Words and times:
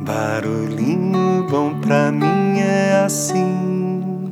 Barulhinho 0.00 1.44
bom 1.50 1.80
pra 1.80 2.12
mim 2.12 2.60
é 2.60 3.02
assim, 3.04 4.30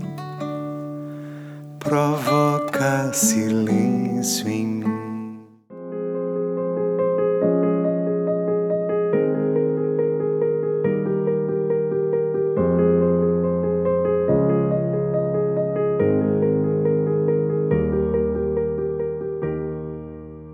provoca 1.81 3.13
silêncio 3.13 4.49
em 4.49 4.67
mim. 4.67 4.87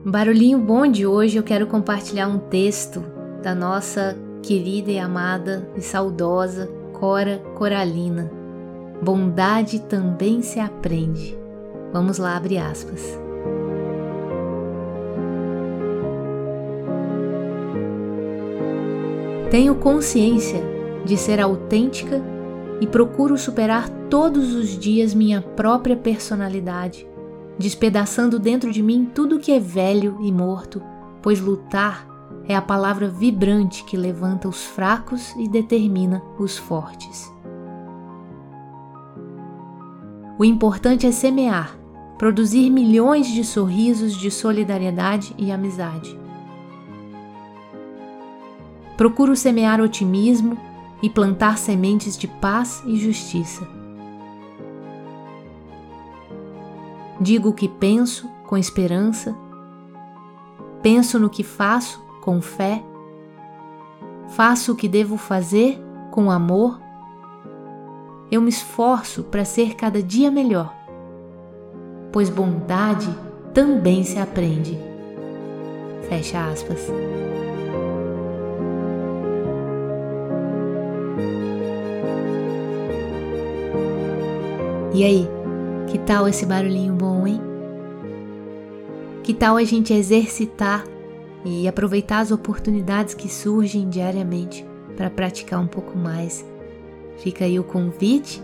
Barulhinho 0.07 0.59
bom 0.59 0.87
de 0.87 1.07
hoje 1.07 1.37
eu 1.37 1.43
quero 1.43 1.67
compartilhar 1.67 2.29
um 2.29 2.39
texto 2.39 3.05
da 3.43 3.55
nossa 3.55 4.17
querida 4.43 4.91
e 4.91 4.99
amada 4.99 5.69
e 5.77 5.81
saudosa 5.81 6.69
Cora 6.93 7.39
Coralina. 7.55 8.31
Bondade 9.03 9.81
também 9.81 10.43
se 10.43 10.61
aprende. 10.61 11.37
Vamos 11.93 12.19
lá, 12.19 12.37
abre 12.37 12.59
aspas. 12.59 13.19
Tenho 19.51 19.75
consciência 19.75 20.63
de 21.05 21.17
ser 21.17 21.41
autêntica 21.41 22.23
e 22.81 22.87
procuro 22.87 23.37
superar 23.37 23.89
todos 24.09 24.55
os 24.55 24.79
dias 24.79 25.15
minha 25.15 25.43
própria 25.43 25.97
personalidade, 25.97 27.07
despedaçando 27.59 28.39
dentro 28.39 28.73
de 28.73 28.83
mim 28.83 29.11
tudo 29.15 29.39
que 29.39 29.53
é 29.53 29.61
velho 29.61 30.19
e 30.23 30.33
morto, 30.33 30.83
pois 31.21 31.39
lutar 31.41 32.12
é 32.49 32.57
a 32.57 32.63
palavra 32.63 33.09
vibrante 33.09 33.85
que 33.85 33.97
levanta 33.97 34.49
os 34.49 34.65
fracos 34.65 35.35
e 35.37 35.49
determina 35.49 36.23
os 36.39 36.59
fortes. 36.59 37.33
O 40.39 40.45
importante 40.45 41.07
é 41.07 41.13
semear, 41.13 41.79
produzir 42.19 42.69
milhões 42.71 43.29
de 43.29 43.45
sorrisos 43.45 44.15
de 44.15 44.31
solidariedade 44.31 45.35
e 45.39 45.53
amizade. 45.53 46.19
Procuro 48.97 49.37
semear 49.37 49.81
otimismo 49.81 50.57
e 51.03 51.11
plantar 51.11 51.59
sementes 51.59 52.17
de 52.17 52.27
paz 52.27 52.83
e 52.87 52.97
justiça. 52.97 53.67
Digo 57.21 57.51
o 57.51 57.55
que 57.55 57.69
penso 57.69 58.29
com 58.47 58.57
esperança, 58.57 59.37
penso 60.83 61.19
no 61.19 61.31
que 61.31 61.45
faço 61.45 62.03
com 62.23 62.41
fé? 62.41 62.83
Faço 64.29 64.73
o 64.73 64.77
que 64.77 64.89
devo 64.89 65.19
fazer 65.19 65.79
com 66.11 66.31
amor? 66.31 66.81
Eu 68.31 68.41
me 68.41 68.49
esforço 68.49 69.25
para 69.25 69.45
ser 69.45 69.75
cada 69.75 70.03
dia 70.03 70.31
melhor, 70.31 70.73
pois 72.11 72.31
bondade 72.31 73.15
também 73.53 74.05
se 74.05 74.19
aprende. 74.19 74.79
Fecha 76.09 76.49
aspas. 76.49 76.89
E 84.95 85.05
aí, 85.05 85.29
que 85.89 85.99
tal 85.99 86.29
esse 86.29 86.47
barulhinho 86.47 86.95
bom, 86.95 87.27
hein? 87.27 87.41
Que 89.23 89.35
tal 89.35 89.57
a 89.57 89.65
gente 89.65 89.93
exercitar 89.93 90.85
e 91.45 91.67
aproveitar 91.67 92.21
as 92.21 92.31
oportunidades 92.31 93.15
que 93.15 93.29
surgem 93.29 93.89
diariamente 93.89 94.65
para 94.97 95.11
praticar 95.11 95.61
um 95.61 95.67
pouco 95.67 95.97
mais. 95.97 96.45
Fica 97.19 97.45
aí 97.45 97.59
o 97.59 97.65
convite. 97.65 98.43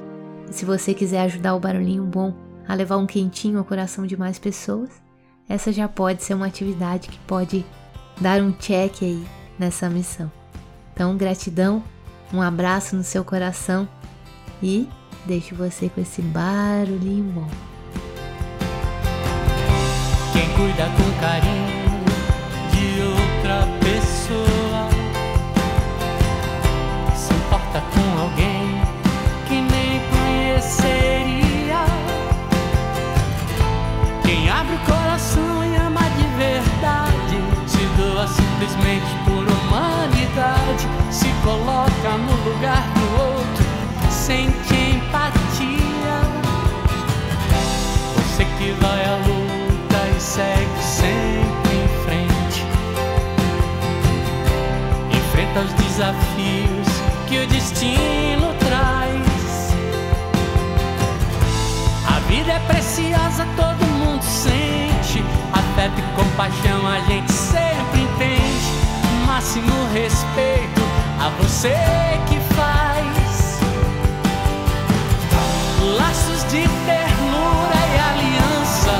Se 0.51 0.65
você 0.65 0.95
quiser 0.95 1.23
ajudar 1.23 1.55
o 1.55 1.61
Barulhinho 1.61 2.05
Bom 2.05 2.35
a 2.67 2.75
levar 2.75 2.97
um 2.97 3.07
quentinho 3.07 3.59
ao 3.59 3.65
coração 3.65 4.07
de 4.07 4.17
mais 4.17 4.39
pessoas, 4.39 4.91
essa 5.49 5.73
já 5.73 5.89
pode 5.89 6.23
ser 6.23 6.35
uma 6.35 6.47
atividade 6.47 7.09
que 7.09 7.19
pode 7.21 7.65
dar 8.21 8.41
um 8.43 8.53
check 8.53 9.03
aí 9.03 9.25
nessa 9.59 9.89
missão. 9.89 10.31
Então, 10.93 11.17
gratidão, 11.17 11.83
um 12.33 12.43
abraço 12.43 12.97
no 12.97 13.05
seu 13.05 13.25
coração 13.25 13.89
e 14.63 14.89
deixo 15.27 15.55
você 15.55 15.89
com 15.89 16.01
esse 16.01 16.21
barulhinho 16.21 17.25
bom. 17.33 17.49
Quem 20.33 20.49
cuida 20.57 20.85
com 20.85 21.21
carinho 21.21 21.58
desafios 55.99 56.87
que 57.27 57.39
o 57.39 57.47
destino 57.49 58.55
traz. 58.61 59.75
A 62.07 62.21
vida 62.29 62.53
é 62.53 62.59
preciosa, 62.69 63.45
todo 63.57 63.85
mundo 63.85 64.23
sente. 64.23 65.25
Afeto 65.53 65.99
e 65.99 66.03
compaixão 66.15 66.87
a 66.87 67.01
gente 67.01 67.33
sempre 67.33 68.03
entende. 68.03 69.27
Máximo 69.27 69.75
respeito 69.93 70.81
a 71.19 71.31
você 71.31 71.75
que 72.29 72.39
faz. 72.55 73.59
Laços 75.99 76.45
de 76.45 76.63
ternura 76.87 77.81
e 77.93 77.99
aliança 78.13 78.95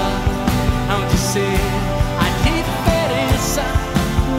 onde 1.01 1.17
ser 1.17 1.61
a 2.19 2.29
diferença, 2.43 3.63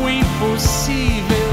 o 0.04 0.10
impossível 0.10 1.49